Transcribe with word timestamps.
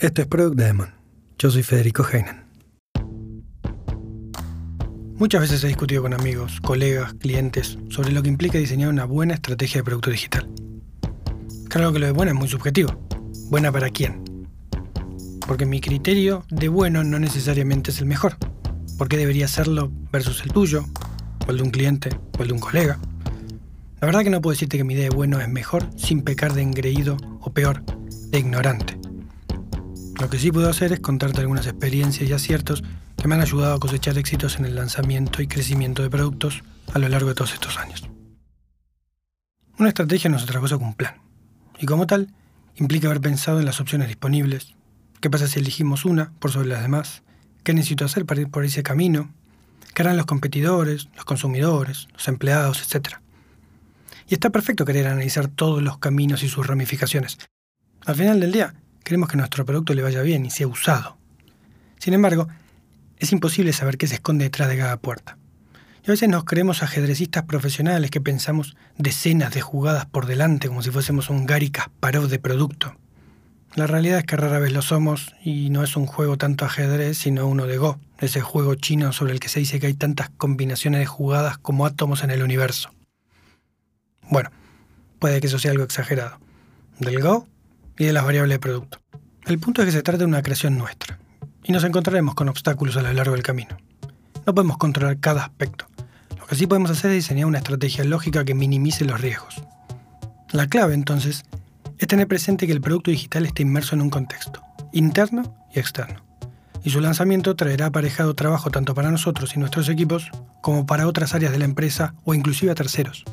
Esto 0.00 0.22
es 0.22 0.28
Product 0.28 0.56
Demon. 0.56 0.94
Yo 1.38 1.50
soy 1.50 1.62
Federico 1.62 2.02
Heinen. 2.10 2.46
Muchas 5.18 5.42
veces 5.42 5.62
he 5.62 5.66
discutido 5.66 6.00
con 6.00 6.14
amigos, 6.14 6.58
colegas, 6.62 7.12
clientes 7.12 7.76
sobre 7.90 8.10
lo 8.10 8.22
que 8.22 8.30
implica 8.30 8.56
diseñar 8.56 8.88
una 8.88 9.04
buena 9.04 9.34
estrategia 9.34 9.80
de 9.80 9.84
producto 9.84 10.08
digital. 10.08 10.48
Claro 11.68 11.92
que 11.92 11.98
lo 11.98 12.06
de 12.06 12.12
bueno 12.12 12.32
es 12.32 12.38
muy 12.38 12.48
subjetivo. 12.48 12.98
¿Buena 13.50 13.70
para 13.70 13.90
quién? 13.90 14.24
Porque 15.46 15.66
mi 15.66 15.82
criterio 15.82 16.46
de 16.48 16.68
bueno 16.68 17.04
no 17.04 17.18
necesariamente 17.18 17.90
es 17.90 17.98
el 17.98 18.06
mejor. 18.06 18.38
¿Por 18.96 19.06
qué 19.06 19.18
debería 19.18 19.48
serlo 19.48 19.92
versus 20.10 20.40
el 20.44 20.52
tuyo, 20.52 20.86
o 21.46 21.50
el 21.50 21.58
de 21.58 21.62
un 21.62 21.70
cliente, 21.70 22.08
o 22.38 22.42
el 22.42 22.48
de 22.48 22.54
un 22.54 22.60
colega? 22.60 22.98
La 24.00 24.06
verdad 24.06 24.22
que 24.22 24.30
no 24.30 24.40
puedo 24.40 24.52
decirte 24.52 24.78
que 24.78 24.84
mi 24.84 24.94
idea 24.94 25.10
de 25.10 25.14
bueno 25.14 25.40
es 25.40 25.48
mejor 25.50 25.90
sin 25.98 26.22
pecar 26.22 26.54
de 26.54 26.62
engreído 26.62 27.18
o 27.42 27.52
peor, 27.52 27.84
de 28.30 28.38
ignorante. 28.38 28.99
Lo 30.20 30.28
que 30.28 30.38
sí 30.38 30.52
puedo 30.52 30.68
hacer 30.68 30.92
es 30.92 31.00
contarte 31.00 31.40
algunas 31.40 31.66
experiencias 31.66 32.28
y 32.28 32.32
aciertos 32.34 32.84
que 33.16 33.26
me 33.26 33.36
han 33.36 33.40
ayudado 33.40 33.74
a 33.74 33.80
cosechar 33.80 34.18
éxitos 34.18 34.58
en 34.58 34.66
el 34.66 34.74
lanzamiento 34.74 35.40
y 35.40 35.46
crecimiento 35.46 36.02
de 36.02 36.10
productos 36.10 36.62
a 36.92 36.98
lo 36.98 37.08
largo 37.08 37.30
de 37.30 37.34
todos 37.34 37.54
estos 37.54 37.78
años. 37.78 38.06
Una 39.78 39.88
estrategia 39.88 40.28
no 40.28 40.36
es 40.36 40.42
otra 40.42 40.60
cosa 40.60 40.76
que 40.76 40.84
un 40.84 40.92
plan, 40.92 41.14
y 41.78 41.86
como 41.86 42.06
tal, 42.06 42.34
implica 42.76 43.06
haber 43.06 43.22
pensado 43.22 43.60
en 43.60 43.64
las 43.64 43.80
opciones 43.80 44.08
disponibles, 44.08 44.74
qué 45.22 45.30
pasa 45.30 45.48
si 45.48 45.58
elegimos 45.58 46.04
una 46.04 46.32
por 46.38 46.52
sobre 46.52 46.68
las 46.68 46.82
demás, 46.82 47.22
qué 47.64 47.72
necesito 47.72 48.04
hacer 48.04 48.26
para 48.26 48.42
ir 48.42 48.50
por 48.50 48.66
ese 48.66 48.82
camino, 48.82 49.32
qué 49.94 50.02
harán 50.02 50.18
los 50.18 50.26
competidores, 50.26 51.08
los 51.16 51.24
consumidores, 51.24 52.08
los 52.12 52.28
empleados, 52.28 52.82
etc. 52.82 53.14
Y 54.28 54.34
está 54.34 54.50
perfecto 54.50 54.84
querer 54.84 55.06
analizar 55.06 55.48
todos 55.48 55.82
los 55.82 55.96
caminos 55.96 56.42
y 56.42 56.50
sus 56.50 56.66
ramificaciones. 56.66 57.38
Al 58.04 58.16
final 58.16 58.38
del 58.38 58.52
día, 58.52 58.74
Queremos 59.04 59.28
que 59.28 59.36
nuestro 59.36 59.64
producto 59.64 59.94
le 59.94 60.02
vaya 60.02 60.22
bien 60.22 60.46
y 60.46 60.50
sea 60.50 60.66
usado. 60.66 61.16
Sin 61.98 62.14
embargo, 62.14 62.48
es 63.18 63.32
imposible 63.32 63.72
saber 63.72 63.98
qué 63.98 64.06
se 64.06 64.14
esconde 64.14 64.44
detrás 64.44 64.68
de 64.68 64.78
cada 64.78 64.96
puerta. 64.96 65.36
Y 66.02 66.10
a 66.10 66.12
veces 66.12 66.28
nos 66.28 66.44
creemos 66.44 66.82
ajedrecistas 66.82 67.44
profesionales 67.44 68.10
que 68.10 68.20
pensamos 68.20 68.76
decenas 68.96 69.52
de 69.52 69.60
jugadas 69.60 70.06
por 70.06 70.26
delante 70.26 70.68
como 70.68 70.82
si 70.82 70.90
fuésemos 70.90 71.28
un 71.28 71.44
Gary 71.44 71.70
Kasparov 71.70 72.28
de 72.28 72.38
producto. 72.38 72.96
La 73.74 73.86
realidad 73.86 74.18
es 74.18 74.24
que 74.24 74.36
rara 74.36 74.58
vez 74.58 74.72
lo 74.72 74.82
somos 74.82 75.34
y 75.44 75.70
no 75.70 75.84
es 75.84 75.96
un 75.96 76.06
juego 76.06 76.38
tanto 76.38 76.64
ajedrez 76.64 77.18
sino 77.18 77.46
uno 77.46 77.66
de 77.66 77.76
Go, 77.76 78.00
ese 78.18 78.40
juego 78.40 78.74
chino 78.74 79.12
sobre 79.12 79.32
el 79.32 79.40
que 79.40 79.48
se 79.48 79.60
dice 79.60 79.78
que 79.78 79.86
hay 79.86 79.94
tantas 79.94 80.30
combinaciones 80.30 81.00
de 81.00 81.06
jugadas 81.06 81.58
como 81.58 81.86
átomos 81.86 82.24
en 82.24 82.30
el 82.30 82.42
universo. 82.42 82.90
Bueno, 84.28 84.50
puede 85.18 85.40
que 85.40 85.46
eso 85.46 85.58
sea 85.58 85.70
algo 85.70 85.84
exagerado. 85.84 86.38
Del 86.98 87.20
Go 87.20 87.46
y 88.00 88.06
de 88.06 88.14
las 88.14 88.24
variables 88.24 88.54
de 88.54 88.58
producto. 88.58 88.98
El 89.44 89.58
punto 89.58 89.82
es 89.82 89.86
que 89.86 89.92
se 89.92 90.02
trata 90.02 90.20
de 90.20 90.24
una 90.24 90.42
creación 90.42 90.78
nuestra, 90.78 91.18
y 91.62 91.70
nos 91.70 91.84
encontraremos 91.84 92.34
con 92.34 92.48
obstáculos 92.48 92.96
a 92.96 93.02
lo 93.02 93.12
largo 93.12 93.34
del 93.34 93.42
camino. 93.42 93.76
No 94.46 94.54
podemos 94.54 94.78
controlar 94.78 95.18
cada 95.20 95.44
aspecto. 95.44 95.84
Lo 96.38 96.46
que 96.46 96.56
sí 96.56 96.66
podemos 96.66 96.90
hacer 96.90 97.10
es 97.10 97.16
diseñar 97.16 97.44
una 97.44 97.58
estrategia 97.58 98.02
lógica 98.04 98.46
que 98.46 98.54
minimice 98.54 99.04
los 99.04 99.20
riesgos. 99.20 99.62
La 100.50 100.66
clave, 100.66 100.94
entonces, 100.94 101.44
es 101.98 102.08
tener 102.08 102.26
presente 102.26 102.66
que 102.66 102.72
el 102.72 102.80
producto 102.80 103.10
digital 103.10 103.44
está 103.44 103.60
inmerso 103.60 103.94
en 103.94 104.00
un 104.00 104.08
contexto, 104.08 104.62
interno 104.92 105.54
y 105.74 105.78
externo. 105.78 106.24
Y 106.82 106.88
su 106.88 107.02
lanzamiento 107.02 107.54
traerá 107.54 107.86
aparejado 107.86 108.32
trabajo 108.32 108.70
tanto 108.70 108.94
para 108.94 109.10
nosotros 109.10 109.54
y 109.54 109.58
nuestros 109.58 109.90
equipos 109.90 110.30
como 110.62 110.86
para 110.86 111.06
otras 111.06 111.34
áreas 111.34 111.52
de 111.52 111.58
la 111.58 111.66
empresa 111.66 112.14
o 112.24 112.32
inclusive 112.32 112.72
a 112.72 112.74
terceros. 112.74 113.24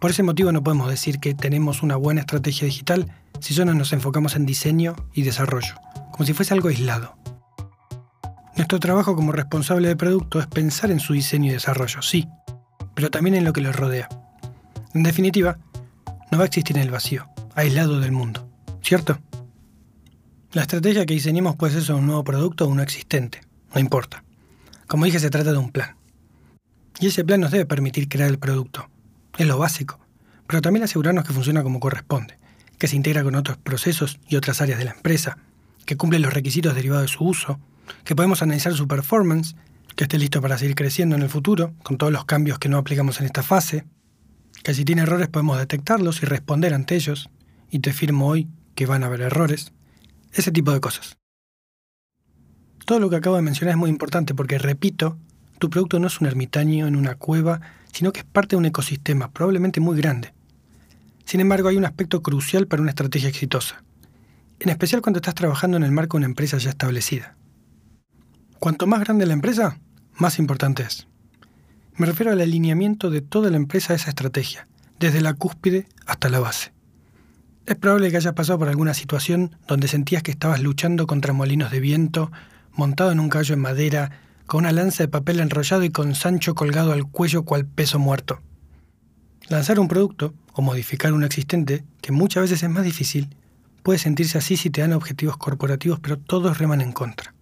Por 0.00 0.10
ese 0.10 0.22
motivo 0.22 0.52
no 0.52 0.64
podemos 0.64 0.88
decir 0.88 1.18
que 1.18 1.34
tenemos 1.34 1.82
una 1.82 1.96
buena 1.96 2.22
estrategia 2.22 2.64
digital 2.64 3.12
si 3.40 3.54
solo 3.54 3.74
nos 3.74 3.92
enfocamos 3.92 4.36
en 4.36 4.46
diseño 4.46 4.96
y 5.12 5.22
desarrollo, 5.22 5.74
como 6.12 6.24
si 6.24 6.32
fuese 6.32 6.54
algo 6.54 6.68
aislado. 6.68 7.16
Nuestro 8.56 8.78
trabajo 8.78 9.16
como 9.16 9.32
responsable 9.32 9.88
de 9.88 9.96
producto 9.96 10.38
es 10.38 10.46
pensar 10.46 10.90
en 10.90 11.00
su 11.00 11.12
diseño 11.12 11.50
y 11.50 11.54
desarrollo, 11.54 12.02
sí, 12.02 12.28
pero 12.94 13.10
también 13.10 13.34
en 13.34 13.44
lo 13.44 13.52
que 13.52 13.60
lo 13.60 13.72
rodea. 13.72 14.08
En 14.94 15.02
definitiva, 15.02 15.58
no 16.30 16.38
va 16.38 16.44
a 16.44 16.46
existir 16.46 16.76
en 16.76 16.82
el 16.82 16.90
vacío, 16.90 17.28
aislado 17.54 18.00
del 18.00 18.12
mundo, 18.12 18.48
¿cierto? 18.82 19.18
La 20.52 20.62
estrategia 20.62 21.04
que 21.04 21.14
diseñemos 21.14 21.56
puede 21.56 21.80
ser 21.80 21.96
un 21.96 22.06
nuevo 22.06 22.22
producto 22.22 22.64
o 22.64 22.68
uno 22.68 22.82
existente, 22.82 23.40
no 23.74 23.80
importa. 23.80 24.22
Como 24.86 25.04
dije, 25.04 25.18
se 25.18 25.30
trata 25.30 25.50
de 25.50 25.58
un 25.58 25.72
plan. 25.72 25.96
Y 27.00 27.08
ese 27.08 27.24
plan 27.24 27.40
nos 27.40 27.50
debe 27.50 27.66
permitir 27.66 28.08
crear 28.08 28.30
el 28.30 28.38
producto. 28.38 28.88
Es 29.36 29.48
lo 29.48 29.58
básico, 29.58 29.98
pero 30.46 30.62
también 30.62 30.84
asegurarnos 30.84 31.24
que 31.24 31.32
funciona 31.32 31.64
como 31.64 31.80
corresponde, 31.80 32.38
que 32.78 32.88
se 32.88 32.96
integra 32.96 33.22
con 33.22 33.34
otros 33.34 33.56
procesos 33.56 34.18
y 34.28 34.36
otras 34.36 34.60
áreas 34.60 34.78
de 34.78 34.84
la 34.84 34.92
empresa, 34.92 35.38
que 35.86 35.96
cumple 35.96 36.18
los 36.18 36.32
requisitos 36.32 36.74
derivados 36.74 37.04
de 37.04 37.16
su 37.16 37.24
uso, 37.24 37.58
que 38.04 38.16
podemos 38.16 38.42
analizar 38.42 38.74
su 38.74 38.88
performance, 38.88 39.54
que 39.96 40.04
esté 40.04 40.18
listo 40.18 40.40
para 40.40 40.58
seguir 40.58 40.74
creciendo 40.74 41.16
en 41.16 41.22
el 41.22 41.28
futuro, 41.28 41.74
con 41.82 41.98
todos 41.98 42.12
los 42.12 42.24
cambios 42.24 42.58
que 42.58 42.68
no 42.68 42.78
aplicamos 42.78 43.20
en 43.20 43.26
esta 43.26 43.42
fase, 43.42 43.84
que 44.62 44.74
si 44.74 44.84
tiene 44.84 45.02
errores 45.02 45.28
podemos 45.28 45.58
detectarlos 45.58 46.22
y 46.22 46.26
responder 46.26 46.74
ante 46.74 46.96
ellos, 46.96 47.28
y 47.70 47.80
te 47.80 47.92
firmo 47.92 48.28
hoy 48.28 48.48
que 48.74 48.86
van 48.86 49.02
a 49.02 49.06
haber 49.06 49.20
errores, 49.20 49.72
ese 50.32 50.50
tipo 50.50 50.72
de 50.72 50.80
cosas. 50.80 51.16
Todo 52.84 53.00
lo 53.00 53.08
que 53.08 53.16
acabo 53.16 53.36
de 53.36 53.42
mencionar 53.42 53.72
es 53.72 53.78
muy 53.78 53.88
importante 53.88 54.34
porque, 54.34 54.58
repito, 54.58 55.16
tu 55.58 55.70
producto 55.70 55.98
no 55.98 56.08
es 56.08 56.20
un 56.20 56.26
ermitaño 56.26 56.86
en 56.86 56.96
una 56.96 57.14
cueva, 57.14 57.60
sino 57.92 58.12
que 58.12 58.20
es 58.20 58.26
parte 58.26 58.50
de 58.50 58.58
un 58.58 58.66
ecosistema 58.66 59.30
probablemente 59.30 59.80
muy 59.80 59.96
grande, 59.96 60.33
sin 61.24 61.40
embargo, 61.40 61.68
hay 61.68 61.76
un 61.76 61.84
aspecto 61.84 62.22
crucial 62.22 62.66
para 62.66 62.82
una 62.82 62.90
estrategia 62.90 63.28
exitosa, 63.28 63.82
en 64.60 64.68
especial 64.68 65.02
cuando 65.02 65.18
estás 65.18 65.34
trabajando 65.34 65.76
en 65.76 65.82
el 65.82 65.92
marco 65.92 66.16
de 66.16 66.18
una 66.18 66.26
empresa 66.26 66.58
ya 66.58 66.70
establecida. 66.70 67.36
Cuanto 68.58 68.86
más 68.86 69.00
grande 69.00 69.26
la 69.26 69.32
empresa, 69.32 69.78
más 70.16 70.38
importante 70.38 70.82
es. 70.82 71.06
Me 71.96 72.06
refiero 72.06 72.32
al 72.32 72.40
alineamiento 72.40 73.10
de 73.10 73.20
toda 73.20 73.50
la 73.50 73.56
empresa 73.56 73.92
a 73.92 73.96
esa 73.96 74.10
estrategia, 74.10 74.66
desde 74.98 75.20
la 75.20 75.34
cúspide 75.34 75.86
hasta 76.06 76.28
la 76.28 76.40
base. 76.40 76.72
Es 77.66 77.76
probable 77.76 78.10
que 78.10 78.18
hayas 78.18 78.34
pasado 78.34 78.58
por 78.58 78.68
alguna 78.68 78.92
situación 78.92 79.56
donde 79.66 79.88
sentías 79.88 80.22
que 80.22 80.30
estabas 80.30 80.60
luchando 80.60 81.06
contra 81.06 81.32
molinos 81.32 81.70
de 81.70 81.80
viento, 81.80 82.30
montado 82.72 83.12
en 83.12 83.20
un 83.20 83.30
caballo 83.30 83.54
en 83.54 83.60
madera, 83.60 84.10
con 84.46 84.60
una 84.60 84.72
lanza 84.72 85.02
de 85.04 85.08
papel 85.08 85.40
enrollado 85.40 85.84
y 85.84 85.90
con 85.90 86.14
Sancho 86.14 86.54
colgado 86.54 86.92
al 86.92 87.06
cuello 87.06 87.44
cual 87.44 87.64
peso 87.64 87.98
muerto. 87.98 88.40
Lanzar 89.48 89.78
un 89.78 89.88
producto 89.88 90.34
o 90.52 90.62
modificar 90.62 91.12
uno 91.12 91.26
existente, 91.26 91.84
que 92.00 92.12
muchas 92.12 92.42
veces 92.42 92.62
es 92.62 92.70
más 92.70 92.84
difícil, 92.84 93.28
puede 93.82 93.98
sentirse 93.98 94.38
así 94.38 94.56
si 94.56 94.70
te 94.70 94.80
dan 94.80 94.92
objetivos 94.92 95.36
corporativos, 95.36 96.00
pero 96.00 96.18
todos 96.18 96.58
reman 96.58 96.80
en 96.80 96.92
contra. 96.92 97.34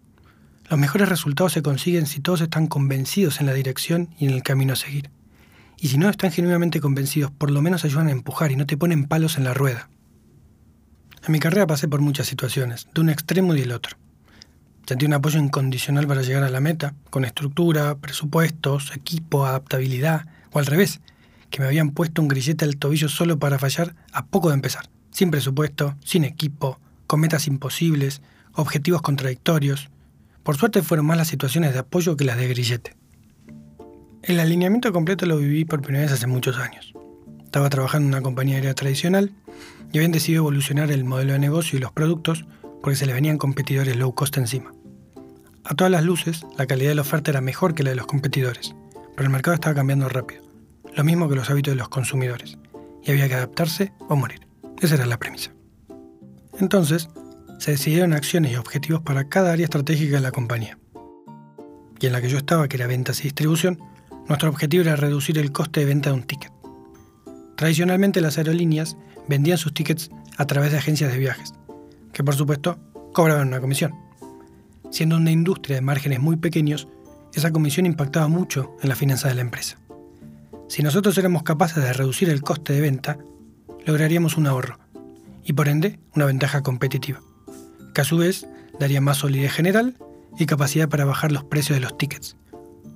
Los 0.69 0.81
mejores 0.81 1.09
resultados 1.09 1.53
se 1.53 1.63
consiguen 1.63 2.07
si 2.07 2.21
todos 2.21 2.41
están 2.41 2.67
convencidos 2.67 3.41
en 3.41 3.47
la 3.47 3.53
dirección 3.53 4.09
y 4.19 4.25
en 4.25 4.33
el 4.33 4.43
camino 4.43 4.73
a 4.73 4.77
seguir. 4.77 5.11
Y 5.79 5.89
si 5.89 5.99
no 5.99 6.09
están 6.09 6.33
genuinamente 6.33 6.81
convencidos, 6.81 7.31
por 7.31 7.51
lo 7.51 7.63
menos 7.63 7.85
ayudan 7.85 8.09
a 8.09 8.13
empujar 8.13 8.51
y 8.53 8.57
no 8.57 8.67
te 8.67 8.77
ponen 8.77 9.05
palos 9.05 9.37
en 9.37 9.45
la 9.45 9.55
rueda. 9.55 9.89
En 11.25 11.33
mi 11.33 11.39
carrera 11.39 11.67
pasé 11.67 11.87
por 11.87 12.01
muchas 12.01 12.27
situaciones, 12.27 12.89
de 12.95 13.01
un 13.01 13.11
extremo 13.11 13.55
y 13.55 13.61
del 13.61 13.73
otro. 13.73 13.97
Sentí 14.87 15.07
un 15.07 15.15
apoyo 15.15 15.39
incondicional 15.39 16.09
para 16.09 16.23
llegar 16.23 16.43
a 16.43 16.51
la 16.51 16.61
meta, 16.61 16.95
con 17.11 17.25
estructura, 17.25 17.97
presupuestos, 17.97 18.93
equipo, 18.97 19.47
adaptabilidad, 19.47 20.27
o 20.51 20.59
al 20.59 20.67
revés, 20.67 21.01
que 21.53 21.61
me 21.61 21.67
habían 21.67 21.91
puesto 21.91 22.23
un 22.23 22.29
grillete 22.29 22.65
al 22.65 22.79
tobillo 22.79 23.09
solo 23.09 23.39
para 23.39 23.59
fallar 23.59 23.95
a 24.13 24.25
poco 24.25 24.49
de 24.49 24.55
empezar, 24.55 24.89
sin 25.13 25.31
presupuesto, 25.31 25.95
sin 26.03 26.25
equipo, 26.25 26.81
con 27.07 27.21
metas 27.21 27.47
imposibles, 27.47 28.23
objetivos 28.55 29.03
contradictorios. 29.03 29.91
Por 30.43 30.57
suerte 30.57 30.83
fueron 30.83 31.07
más 31.07 31.19
las 31.19 31.29
situaciones 31.29 31.75
de 31.75 31.81
apoyo 31.81 32.17
que 32.17 32.25
las 32.25 32.39
de 32.39 32.49
grillete. 32.49 32.97
El 34.23 34.41
alineamiento 34.41 34.93
completo 34.93 35.27
lo 35.27 35.37
viví 35.37 35.65
por 35.65 35.83
primera 35.83 36.05
vez 36.05 36.13
hace 36.13 36.27
muchos 36.27 36.57
años. 36.57 36.95
Estaba 37.45 37.69
trabajando 37.69 38.09
en 38.09 38.15
una 38.15 38.23
compañía 38.23 38.57
aérea 38.57 38.75
tradicional 38.75 39.31
y 39.93 39.99
habían 39.99 40.13
decidido 40.13 40.41
evolucionar 40.41 40.91
el 40.91 41.05
modelo 41.05 41.35
de 41.35 41.39
negocio 41.39 41.77
y 41.77 41.83
los 41.83 41.93
productos 41.93 42.47
porque 42.81 42.97
se 42.97 43.05
les 43.05 43.15
venían 43.15 43.37
competidores 43.37 43.95
low 43.97 44.15
cost 44.15 44.39
encima. 44.39 44.73
A 45.65 45.75
todas 45.75 45.91
las 45.91 46.03
luces, 46.03 46.47
la 46.57 46.67
calidad 46.67 46.91
de 46.91 46.95
la 46.95 47.03
oferta 47.03 47.31
era 47.31 47.43
mejor 47.43 47.75
que 47.75 47.83
la 47.83 47.91
de 47.91 47.97
los 47.97 48.07
competidores, 48.07 48.75
pero 49.15 49.27
el 49.27 49.33
mercado 49.33 49.55
estaba 49.55 49.75
cambiando 49.75 50.09
rápido 50.09 50.52
lo 50.95 51.05
mismo 51.05 51.29
que 51.29 51.37
los 51.37 51.51
hábitos 51.51 51.73
de 51.73 51.79
los 51.79 51.89
consumidores, 51.89 52.59
y 53.03 53.11
había 53.11 53.29
que 53.29 53.35
adaptarse 53.35 53.93
o 54.09 54.17
morir. 54.17 54.47
Esa 54.81 54.97
era 54.97 55.07
la 55.07 55.19
premisa. 55.19 55.53
Entonces, 56.59 57.09
se 57.59 57.73
decidieron 57.73 58.13
acciones 58.13 58.53
y 58.53 58.57
objetivos 58.57 59.03
para 59.03 59.29
cada 59.29 59.53
área 59.53 59.65
estratégica 59.65 60.17
de 60.17 60.21
la 60.21 60.33
compañía. 60.33 60.79
Y 62.01 62.07
en 62.07 62.13
la 62.13 62.21
que 62.21 62.29
yo 62.29 62.39
estaba, 62.39 62.67
que 62.69 62.77
era 62.77 62.87
ventas 62.87 63.21
y 63.21 63.25
distribución, 63.25 63.79
nuestro 64.29 64.49
objetivo 64.49 64.83
era 64.83 64.97
reducir 64.97 65.39
el 65.39 65.53
coste 65.53 65.81
de 65.81 65.87
venta 65.87 66.11
de 66.11 66.17
un 66.17 66.23
ticket. 66.25 66.53
Tradicionalmente 67.57 68.21
las 68.21 68.39
aerolíneas 68.39 68.97
vendían 69.29 69.59
sus 69.59 69.73
tickets 69.73 70.11
a 70.37 70.47
través 70.47 70.73
de 70.73 70.79
agencias 70.79 71.13
de 71.13 71.19
viajes, 71.19 71.55
que 72.13 72.25
por 72.25 72.35
supuesto 72.35 72.79
cobraban 73.13 73.49
una 73.49 73.61
comisión. 73.61 73.95
Siendo 74.91 75.17
una 75.17 75.31
industria 75.31 75.77
de 75.77 75.83
márgenes 75.83 76.21
muy 76.21 76.37
pequeños, 76.37 76.89
esa 77.35 77.51
comisión 77.51 77.87
impactaba 77.87 78.29
mucho 78.29 78.77
en 78.83 78.89
la 78.89 78.97
finanzas 78.97 79.31
de 79.31 79.37
la 79.37 79.43
empresa. 79.43 79.79
Si 80.73 80.83
nosotros 80.83 81.19
éramos 81.19 81.43
capaces 81.43 81.85
de 81.85 81.93
reducir 81.93 82.31
el 82.31 82.41
coste 82.41 82.73
de 82.73 82.81
venta, 82.81 83.19
lograríamos 83.85 84.39
un 84.39 84.47
ahorro 84.47 84.79
y 85.45 85.53
por 85.53 85.69
ende 85.69 86.01
una 86.15 86.25
ventaja 86.25 86.63
competitiva, 86.63 87.21
que 87.95 88.01
a 88.01 88.05
su 88.05 88.17
vez 88.17 88.47
daría 88.81 89.03
más 89.03 89.19
solidez 89.19 89.53
general 89.53 89.99
y 90.39 90.47
capacidad 90.47 90.89
para 90.89 91.05
bajar 91.05 91.31
los 91.31 91.45
precios 91.45 91.77
de 91.77 91.83
los 91.83 91.99
tickets, 91.99 92.39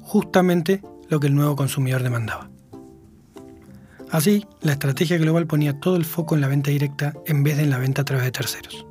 justamente 0.00 0.80
lo 1.10 1.20
que 1.20 1.26
el 1.26 1.34
nuevo 1.34 1.54
consumidor 1.54 2.02
demandaba. 2.02 2.48
Así, 4.10 4.46
la 4.62 4.72
estrategia 4.72 5.18
global 5.18 5.46
ponía 5.46 5.78
todo 5.78 5.96
el 5.96 6.06
foco 6.06 6.34
en 6.34 6.40
la 6.40 6.48
venta 6.48 6.70
directa 6.70 7.12
en 7.26 7.42
vez 7.44 7.58
de 7.58 7.64
en 7.64 7.70
la 7.70 7.76
venta 7.76 8.00
a 8.00 8.04
través 8.06 8.24
de 8.24 8.32
terceros. 8.32 8.86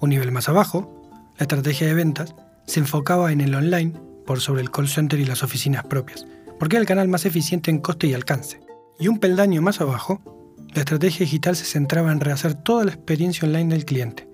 Un 0.00 0.08
nivel 0.08 0.32
más 0.32 0.48
abajo, 0.48 1.10
la 1.36 1.42
estrategia 1.42 1.88
de 1.88 1.92
ventas 1.92 2.34
se 2.66 2.80
enfocaba 2.80 3.32
en 3.32 3.42
el 3.42 3.54
online 3.54 3.92
por 4.24 4.40
sobre 4.40 4.62
el 4.62 4.70
call 4.70 4.88
center 4.88 5.20
y 5.20 5.26
las 5.26 5.42
oficinas 5.42 5.84
propias, 5.84 6.24
porque 6.64 6.76
era 6.76 6.80
el 6.80 6.88
canal 6.88 7.08
más 7.08 7.26
eficiente 7.26 7.70
en 7.70 7.78
coste 7.78 8.06
y 8.06 8.14
alcance. 8.14 8.58
Y 8.98 9.08
un 9.08 9.18
peldaño 9.18 9.60
más 9.60 9.82
abajo, 9.82 10.56
la 10.72 10.78
estrategia 10.78 11.26
digital 11.26 11.56
se 11.56 11.66
centraba 11.66 12.10
en 12.10 12.20
rehacer 12.20 12.54
toda 12.54 12.86
la 12.86 12.92
experiencia 12.92 13.46
online 13.46 13.74
del 13.74 13.84
cliente, 13.84 14.26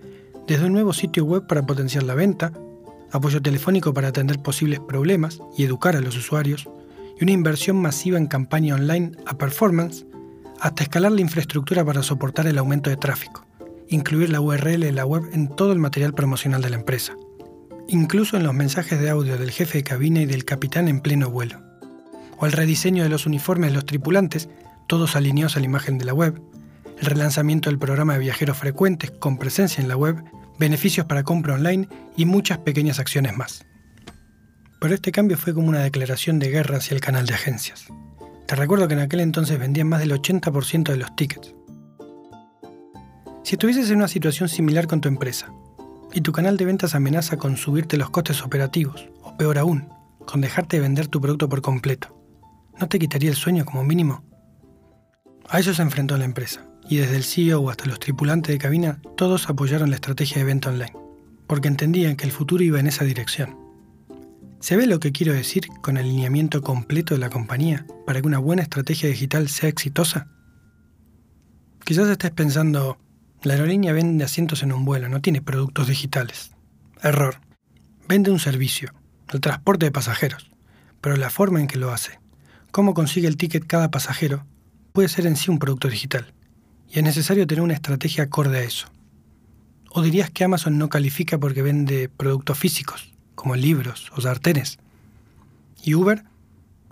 desde 0.47 0.67
un 0.67 0.73
nuevo 0.73 0.93
sitio 0.93 1.25
web 1.25 1.49
para 1.49 1.67
potenciar 1.67 2.05
la 2.05 2.15
venta, 2.15 2.53
apoyo 3.11 3.43
telefónico 3.43 3.93
para 3.93 4.07
atender 4.07 4.39
posibles 4.39 4.79
problemas 4.79 5.41
y 5.59 5.65
educar 5.65 5.97
a 5.97 6.01
los 6.01 6.17
usuarios, 6.17 6.69
y 7.19 7.25
una 7.25 7.33
inversión 7.33 7.79
masiva 7.79 8.17
en 8.17 8.29
campaña 8.29 8.77
online 8.77 9.11
a 9.27 9.37
performance, 9.37 10.07
hasta 10.61 10.85
escalar 10.85 11.11
la 11.11 11.23
infraestructura 11.23 11.85
para 11.85 12.05
soportar 12.05 12.47
el 12.47 12.59
aumento 12.59 12.91
de 12.91 12.97
tráfico, 12.97 13.45
incluir 13.89 14.31
la 14.31 14.41
URL 14.41 14.79
de 14.79 14.93
la 14.93 15.05
web 15.05 15.25
en 15.33 15.49
todo 15.49 15.73
el 15.73 15.81
material 15.81 16.15
promocional 16.15 16.63
de 16.63 16.71
la 16.71 16.77
empresa, 16.77 17.17
incluso 17.89 18.37
en 18.37 18.45
los 18.45 18.55
mensajes 18.55 19.01
de 19.01 19.11
audio 19.11 19.37
del 19.37 19.51
jefe 19.51 19.79
de 19.79 19.85
cabina 19.85 20.21
y 20.21 20.27
del 20.27 20.45
capitán 20.45 20.87
en 20.87 21.01
pleno 21.01 21.29
vuelo, 21.29 21.69
o 22.41 22.47
el 22.47 22.53
rediseño 22.53 23.03
de 23.03 23.11
los 23.11 23.27
uniformes 23.27 23.71
de 23.71 23.75
los 23.75 23.87
tripulantes, 23.87 24.49
todos 24.87 25.15
alineados 25.15 25.57
a 25.57 25.61
la 25.61 25.67
imagen 25.67 25.99
de 25.99 26.07
la 26.07 26.15
web, 26.15 26.41
el 26.99 27.07
relanzamiento 27.07 27.71
del 27.71 27.79
programa 27.79 28.15
de 28.15 28.21
viajeros 28.21 28.57
frecuentes 28.57 29.11
con 29.11 29.39
presencia 29.39 29.81
en 29.81 29.89
la 29.89 29.97
web, 29.97 30.25
beneficios 30.59 31.07
para 31.07 31.23
compra 31.23 31.55
online 31.55 31.89
y 32.17 32.25
muchas 32.25 32.59
pequeñas 32.59 32.99
acciones 32.99 33.37
más. 33.37 33.67
Pero 34.81 34.95
este 34.95 35.13
cambio 35.13 35.37
fue 35.37 35.55
como 35.55 35.69
una 35.69 35.81
declaración 35.81 36.39
de 36.39 36.51
guerra 36.51 36.79
hacia 36.79 36.95
el 36.95 37.01
canal 37.03 37.27
de 37.27 37.35
agencias. 37.35 37.87
Te 38.47 38.57
recuerdo 38.57 38.89
que 38.89 38.95
en 38.95 39.01
aquel 39.01 39.21
entonces 39.21 39.59
vendían 39.59 39.89
más 39.89 40.01
del 40.01 40.13
80% 40.13 40.91
de 40.91 40.97
los 40.97 41.15
tickets. 41.15 41.55
Si 43.45 43.55
estuvieses 43.55 43.91
en 43.91 43.99
una 43.99 44.09
situación 44.09 44.49
similar 44.49 44.87
con 44.87 45.01
tu 45.01 45.09
empresa 45.09 45.53
y 46.13 46.23
tu 46.23 46.33
canal 46.33 46.57
de 46.57 46.65
ventas 46.65 46.95
amenaza 46.95 47.37
con 47.37 47.57
subirte 47.57 47.97
los 47.97 48.11
costes 48.11 48.43
operativos, 48.43 49.09
o 49.23 49.37
peor 49.37 49.59
aún, 49.59 49.89
con 50.27 50.41
dejarte 50.41 50.77
de 50.77 50.83
vender 50.83 51.09
tu 51.09 51.21
producto 51.21 51.49
por 51.49 51.63
completo, 51.63 52.20
¿no 52.81 52.89
te 52.89 52.99
quitaría 52.99 53.31
el 53.31 53.37
sueño 53.37 53.65
como 53.65 53.85
mínimo? 53.85 54.25
A 55.49 55.61
eso 55.61 55.75
se 55.75 55.83
enfrentó 55.83 56.17
la 56.17 56.25
empresa 56.25 56.67
y 56.89 56.97
desde 56.97 57.17
el 57.17 57.25
CEO 57.25 57.69
hasta 57.69 57.87
los 57.87 58.01
tripulantes 58.01 58.53
de 58.53 58.59
cabina, 58.59 59.01
todos 59.17 59.49
apoyaron 59.49 59.91
la 59.91 59.97
estrategia 59.97 60.39
de 60.39 60.45
venta 60.45 60.71
online, 60.71 60.93
porque 61.47 61.69
entendían 61.69 62.17
que 62.17 62.25
el 62.25 62.33
futuro 62.33 62.65
iba 62.65 62.81
en 62.81 62.87
esa 62.87 63.05
dirección. 63.05 63.57
¿Se 64.61 64.77
ve 64.77 64.87
lo 64.87 64.99
que 64.99 65.13
quiero 65.13 65.33
decir 65.33 65.69
con 65.83 65.99
el 65.99 66.07
alineamiento 66.07 66.63
completo 66.63 67.15
de 67.15 67.21
la 67.21 67.31
compañía 67.31 67.87
para 68.07 68.21
que 68.21 68.27
una 68.27 68.39
buena 68.39 68.63
estrategia 68.63 69.09
digital 69.09 69.49
sea 69.49 69.69
exitosa? 69.69 70.29
Quizás 71.85 72.09
estés 72.09 72.31
pensando, 72.31 72.99
la 73.43 73.55
aerolínea 73.55 73.93
vende 73.93 74.25
asientos 74.25 74.63
en 74.63 74.73
un 74.73 74.85
vuelo, 74.85 75.09
no 75.09 75.21
tiene 75.21 75.43
productos 75.43 75.87
digitales. 75.87 76.53
Error. 77.03 77.37
Vende 78.09 78.31
un 78.31 78.39
servicio, 78.41 78.93
el 79.33 79.41
transporte 79.41 79.87
de 79.87 79.93
pasajeros, 79.93 80.51
pero 81.01 81.17
la 81.17 81.31
forma 81.31 81.61
en 81.61 81.67
que 81.67 81.79
lo 81.79 81.93
hace, 81.93 82.21
cómo 82.71 82.95
consigue 82.95 83.29
el 83.29 83.37
ticket 83.37 83.67
cada 83.67 83.91
pasajero, 83.91 84.45
puede 84.93 85.09
ser 85.09 85.27
en 85.27 85.37
sí 85.37 85.51
un 85.51 85.59
producto 85.59 85.89
digital 85.89 86.33
y 86.93 86.99
es 86.99 87.05
necesario 87.05 87.47
tener 87.47 87.63
una 87.63 87.75
estrategia 87.75 88.25
acorde 88.25 88.59
a 88.59 88.63
eso. 88.63 88.89
¿O 89.91 90.03
dirías 90.03 90.31
que 90.31 90.45
Amazon 90.45 90.79
no 90.79 90.89
califica 90.89 91.39
porque 91.39 91.63
vende 91.63 92.09
productos 92.09 92.59
físicos, 92.59 93.13
como 93.35 93.57
libros 93.57 94.11
o 94.17 94.21
sartenes? 94.21 94.79
¿Y 95.83 95.95
Uber, 95.95 96.25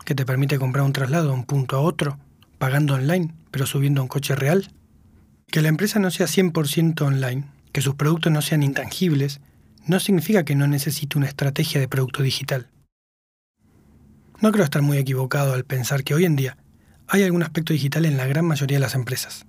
que 0.04 0.14
te 0.14 0.24
permite 0.24 0.58
comprar 0.58 0.84
un 0.84 0.92
traslado 0.92 1.28
de 1.28 1.34
un 1.34 1.44
punto 1.44 1.76
a 1.76 1.80
otro, 1.80 2.18
pagando 2.58 2.94
online, 2.94 3.34
pero 3.50 3.66
subiendo 3.66 4.02
un 4.02 4.08
coche 4.08 4.34
real? 4.34 4.70
Que 5.48 5.62
la 5.62 5.68
empresa 5.68 5.98
no 5.98 6.10
sea 6.10 6.26
100% 6.26 7.00
online, 7.02 7.44
que 7.72 7.82
sus 7.82 7.94
productos 7.94 8.32
no 8.32 8.42
sean 8.42 8.62
intangibles, 8.62 9.40
no 9.86 10.00
significa 10.00 10.44
que 10.44 10.54
no 10.54 10.66
necesite 10.66 11.18
una 11.18 11.28
estrategia 11.28 11.80
de 11.80 11.88
producto 11.88 12.22
digital. 12.22 12.68
No 14.40 14.52
creo 14.52 14.64
estar 14.64 14.82
muy 14.82 14.98
equivocado 14.98 15.52
al 15.52 15.64
pensar 15.64 16.04
que 16.04 16.14
hoy 16.14 16.24
en 16.24 16.36
día 16.36 16.56
hay 17.08 17.24
algún 17.24 17.42
aspecto 17.42 17.72
digital 17.72 18.04
en 18.04 18.16
la 18.16 18.26
gran 18.26 18.44
mayoría 18.44 18.76
de 18.76 18.82
las 18.82 18.94
empresas 18.94 19.46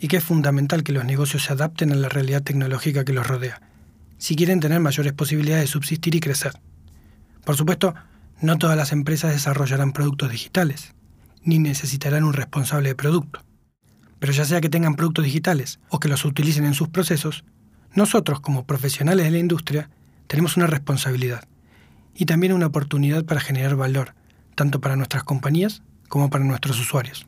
y 0.00 0.08
que 0.08 0.16
es 0.16 0.24
fundamental 0.24 0.82
que 0.82 0.90
los 0.90 1.04
negocios 1.04 1.44
se 1.44 1.52
adapten 1.52 1.92
a 1.92 1.94
la 1.94 2.08
realidad 2.08 2.42
tecnológica 2.42 3.04
que 3.04 3.12
los 3.12 3.24
rodea, 3.24 3.62
si 4.18 4.34
quieren 4.34 4.58
tener 4.58 4.80
mayores 4.80 5.12
posibilidades 5.12 5.64
de 5.64 5.68
subsistir 5.68 6.16
y 6.16 6.20
crecer. 6.20 6.54
Por 7.44 7.56
supuesto, 7.56 7.94
no 8.40 8.58
todas 8.58 8.76
las 8.76 8.90
empresas 8.90 9.30
desarrollarán 9.30 9.92
productos 9.92 10.32
digitales, 10.32 10.92
ni 11.44 11.60
necesitarán 11.60 12.24
un 12.24 12.32
responsable 12.32 12.88
de 12.88 12.94
producto. 12.96 13.44
Pero 14.18 14.32
ya 14.32 14.44
sea 14.44 14.60
que 14.60 14.68
tengan 14.68 14.96
productos 14.96 15.24
digitales 15.24 15.78
o 15.88 16.00
que 16.00 16.08
los 16.08 16.24
utilicen 16.24 16.64
en 16.64 16.74
sus 16.74 16.88
procesos, 16.88 17.44
nosotros 17.94 18.40
como 18.40 18.66
profesionales 18.66 19.24
de 19.24 19.30
la 19.30 19.38
industria 19.38 19.88
tenemos 20.26 20.56
una 20.56 20.66
responsabilidad 20.66 21.44
y 22.12 22.24
también 22.24 22.52
una 22.52 22.66
oportunidad 22.66 23.24
para 23.24 23.40
generar 23.40 23.76
valor, 23.76 24.14
tanto 24.54 24.80
para 24.80 24.96
nuestras 24.96 25.24
compañías 25.24 25.82
como 26.08 26.30
para 26.30 26.44
nuestros 26.44 26.78
usuarios. 26.78 27.26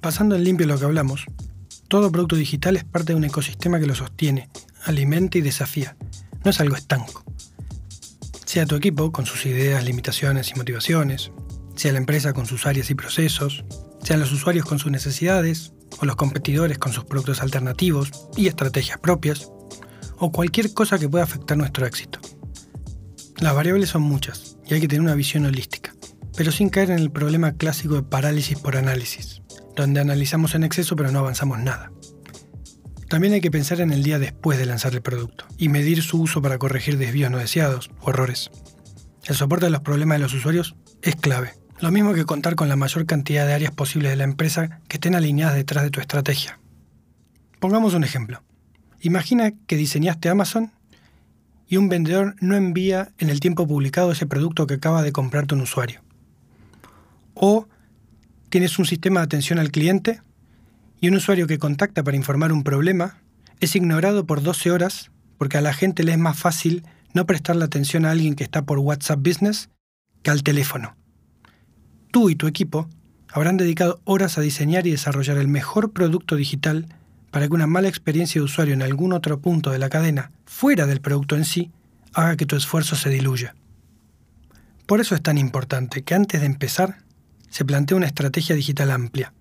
Pasando 0.00 0.36
en 0.36 0.44
limpio 0.44 0.66
lo 0.66 0.78
que 0.78 0.84
hablamos, 0.84 1.26
todo 1.88 2.12
producto 2.12 2.36
digital 2.36 2.76
es 2.76 2.84
parte 2.84 3.12
de 3.12 3.16
un 3.16 3.24
ecosistema 3.24 3.80
que 3.80 3.86
lo 3.86 3.94
sostiene, 3.94 4.50
alimenta 4.84 5.38
y 5.38 5.40
desafía. 5.40 5.96
No 6.44 6.50
es 6.50 6.60
algo 6.60 6.76
estanco. 6.76 7.24
Sea 8.44 8.66
tu 8.66 8.76
equipo 8.76 9.12
con 9.12 9.26
sus 9.26 9.46
ideas, 9.46 9.84
limitaciones 9.84 10.50
y 10.50 10.54
motivaciones, 10.54 11.32
sea 11.74 11.92
la 11.92 11.98
empresa 11.98 12.32
con 12.32 12.46
sus 12.46 12.66
áreas 12.66 12.90
y 12.90 12.94
procesos, 12.94 13.64
sean 14.02 14.20
los 14.20 14.32
usuarios 14.32 14.66
con 14.66 14.78
sus 14.78 14.92
necesidades, 14.92 15.72
o 15.98 16.06
los 16.06 16.16
competidores 16.16 16.78
con 16.78 16.92
sus 16.92 17.04
productos 17.04 17.40
alternativos 17.40 18.10
y 18.36 18.48
estrategias 18.48 18.98
propias, 18.98 19.50
o 20.18 20.30
cualquier 20.32 20.72
cosa 20.74 20.98
que 20.98 21.08
pueda 21.08 21.24
afectar 21.24 21.56
nuestro 21.56 21.86
éxito. 21.86 22.20
Las 23.38 23.54
variables 23.54 23.90
son 23.90 24.02
muchas 24.02 24.53
y 24.66 24.74
hay 24.74 24.80
que 24.80 24.88
tener 24.88 25.02
una 25.02 25.14
visión 25.14 25.46
holística, 25.46 25.94
pero 26.36 26.52
sin 26.52 26.68
caer 26.68 26.90
en 26.90 26.98
el 26.98 27.10
problema 27.10 27.52
clásico 27.52 27.94
de 27.94 28.02
parálisis 28.02 28.58
por 28.58 28.76
análisis 28.76 29.42
donde 29.76 30.00
analizamos 30.00 30.54
en 30.54 30.64
exceso 30.64 30.96
pero 30.96 31.10
no 31.10 31.20
avanzamos 31.20 31.58
nada. 31.58 31.90
También 33.08 33.34
hay 33.34 33.40
que 33.40 33.50
pensar 33.50 33.80
en 33.80 33.92
el 33.92 34.02
día 34.02 34.18
después 34.18 34.58
de 34.58 34.66
lanzar 34.66 34.94
el 34.94 35.02
producto 35.02 35.46
y 35.58 35.68
medir 35.68 36.02
su 36.02 36.20
uso 36.20 36.42
para 36.42 36.58
corregir 36.58 36.98
desvíos 36.98 37.30
no 37.30 37.38
deseados 37.38 37.90
o 38.00 38.10
errores. 38.10 38.50
El 39.24 39.36
soporte 39.36 39.66
de 39.66 39.70
los 39.70 39.80
problemas 39.80 40.16
de 40.16 40.22
los 40.22 40.34
usuarios 40.34 40.76
es 41.02 41.16
clave. 41.16 41.52
Lo 41.80 41.90
mismo 41.90 42.14
que 42.14 42.24
contar 42.24 42.54
con 42.54 42.68
la 42.68 42.76
mayor 42.76 43.06
cantidad 43.06 43.46
de 43.46 43.52
áreas 43.52 43.72
posibles 43.72 44.10
de 44.10 44.16
la 44.16 44.24
empresa 44.24 44.80
que 44.88 44.96
estén 44.96 45.14
alineadas 45.14 45.54
detrás 45.54 45.84
de 45.84 45.90
tu 45.90 46.00
estrategia. 46.00 46.58
Pongamos 47.60 47.94
un 47.94 48.04
ejemplo. 48.04 48.42
Imagina 49.00 49.52
que 49.66 49.76
diseñaste 49.76 50.28
Amazon 50.28 50.72
y 51.68 51.76
un 51.76 51.88
vendedor 51.88 52.36
no 52.40 52.56
envía 52.56 53.12
en 53.18 53.30
el 53.30 53.40
tiempo 53.40 53.66
publicado 53.66 54.12
ese 54.12 54.26
producto 54.26 54.66
que 54.66 54.74
acaba 54.74 55.02
de 55.02 55.12
comprarte 55.12 55.54
un 55.54 55.62
usuario. 55.62 56.02
O 57.34 57.66
tienes 58.50 58.78
un 58.78 58.86
sistema 58.86 59.20
de 59.20 59.24
atención 59.24 59.58
al 59.58 59.70
cliente 59.70 60.20
y 61.00 61.08
un 61.08 61.16
usuario 61.16 61.46
que 61.46 61.58
contacta 61.58 62.02
para 62.02 62.16
informar 62.16 62.52
un 62.52 62.62
problema 62.62 63.18
es 63.60 63.74
ignorado 63.76 64.26
por 64.26 64.42
12 64.42 64.70
horas 64.70 65.10
porque 65.38 65.58
a 65.58 65.60
la 65.62 65.72
gente 65.72 66.04
le 66.04 66.12
es 66.12 66.18
más 66.18 66.38
fácil 66.38 66.84
no 67.12 67.26
prestarle 67.26 67.64
atención 67.64 68.04
a 68.04 68.10
alguien 68.10 68.34
que 68.34 68.44
está 68.44 68.62
por 68.62 68.78
WhatsApp 68.78 69.20
Business 69.20 69.70
que 70.22 70.30
al 70.30 70.42
teléfono. 70.42 70.96
Tú 72.10 72.30
y 72.30 72.36
tu 72.36 72.46
equipo 72.46 72.88
habrán 73.32 73.56
dedicado 73.56 74.00
horas 74.04 74.38
a 74.38 74.40
diseñar 74.40 74.86
y 74.86 74.92
desarrollar 74.92 75.38
el 75.38 75.48
mejor 75.48 75.92
producto 75.92 76.36
digital 76.36 76.86
para 77.34 77.48
que 77.48 77.54
una 77.54 77.66
mala 77.66 77.88
experiencia 77.88 78.40
de 78.40 78.44
usuario 78.44 78.74
en 78.74 78.82
algún 78.82 79.12
otro 79.12 79.40
punto 79.40 79.72
de 79.72 79.80
la 79.80 79.88
cadena, 79.88 80.30
fuera 80.46 80.86
del 80.86 81.00
producto 81.00 81.34
en 81.34 81.44
sí, 81.44 81.72
haga 82.12 82.36
que 82.36 82.46
tu 82.46 82.54
esfuerzo 82.54 82.94
se 82.94 83.10
diluya. 83.10 83.56
Por 84.86 85.00
eso 85.00 85.16
es 85.16 85.20
tan 85.20 85.36
importante 85.36 86.02
que 86.02 86.14
antes 86.14 86.42
de 86.42 86.46
empezar 86.46 86.98
se 87.50 87.64
plantea 87.64 87.96
una 87.96 88.06
estrategia 88.06 88.54
digital 88.54 88.92
amplia, 88.92 89.32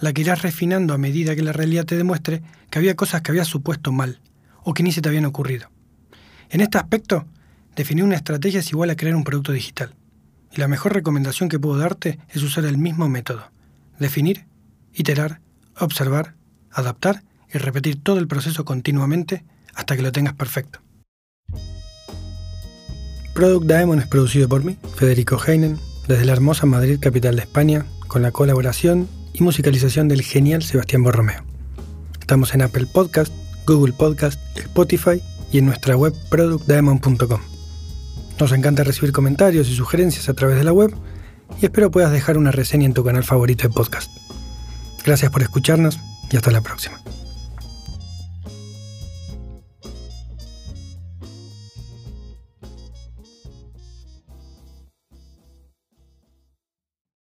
la 0.00 0.12
que 0.12 0.22
irás 0.22 0.42
refinando 0.42 0.92
a 0.92 0.98
medida 0.98 1.36
que 1.36 1.42
la 1.42 1.52
realidad 1.52 1.84
te 1.84 1.96
demuestre 1.96 2.42
que 2.68 2.80
había 2.80 2.96
cosas 2.96 3.22
que 3.22 3.30
habías 3.30 3.46
supuesto 3.46 3.92
mal 3.92 4.18
o 4.64 4.74
que 4.74 4.82
ni 4.82 4.90
se 4.90 5.00
te 5.00 5.08
habían 5.08 5.24
ocurrido. 5.24 5.70
En 6.48 6.60
este 6.60 6.78
aspecto, 6.78 7.26
definir 7.76 8.02
una 8.02 8.16
estrategia 8.16 8.58
es 8.58 8.72
igual 8.72 8.90
a 8.90 8.96
crear 8.96 9.14
un 9.14 9.22
producto 9.22 9.52
digital. 9.52 9.94
Y 10.50 10.58
la 10.58 10.66
mejor 10.66 10.94
recomendación 10.94 11.48
que 11.48 11.60
puedo 11.60 11.78
darte 11.78 12.18
es 12.30 12.42
usar 12.42 12.64
el 12.64 12.76
mismo 12.76 13.08
método. 13.08 13.52
Definir, 14.00 14.46
iterar, 14.94 15.40
observar, 15.78 16.34
adaptar 16.72 17.22
y 17.52 17.58
repetir 17.58 18.02
todo 18.02 18.18
el 18.18 18.28
proceso 18.28 18.64
continuamente 18.64 19.44
hasta 19.74 19.96
que 19.96 20.02
lo 20.02 20.12
tengas 20.12 20.34
perfecto. 20.34 20.80
Product 23.34 23.66
Diamond 23.66 24.02
es 24.02 24.08
producido 24.08 24.48
por 24.48 24.64
mí, 24.64 24.76
Federico 24.96 25.40
Heinen, 25.42 25.78
desde 26.08 26.24
la 26.24 26.32
hermosa 26.32 26.66
Madrid, 26.66 26.98
capital 27.00 27.36
de 27.36 27.42
España, 27.42 27.86
con 28.08 28.22
la 28.22 28.32
colaboración 28.32 29.08
y 29.32 29.42
musicalización 29.42 30.08
del 30.08 30.22
genial 30.22 30.62
Sebastián 30.62 31.02
Borromeo. 31.04 31.44
Estamos 32.20 32.54
en 32.54 32.62
Apple 32.62 32.86
Podcast, 32.86 33.32
Google 33.66 33.92
Podcast, 33.92 34.40
Spotify 34.56 35.22
y 35.52 35.58
en 35.58 35.66
nuestra 35.66 35.96
web 35.96 36.14
productdiamond.com. 36.28 37.40
Nos 38.38 38.52
encanta 38.52 38.84
recibir 38.84 39.12
comentarios 39.12 39.68
y 39.68 39.74
sugerencias 39.74 40.28
a 40.28 40.34
través 40.34 40.56
de 40.56 40.64
la 40.64 40.72
web 40.72 40.92
y 41.60 41.66
espero 41.66 41.90
puedas 41.90 42.12
dejar 42.12 42.36
una 42.36 42.50
reseña 42.50 42.86
en 42.86 42.94
tu 42.94 43.04
canal 43.04 43.24
favorito 43.24 43.68
de 43.68 43.74
podcast. 43.74 44.10
Gracias 45.04 45.30
por 45.30 45.42
escucharnos 45.42 45.98
y 46.30 46.36
hasta 46.36 46.50
la 46.50 46.60
próxima. 46.60 46.98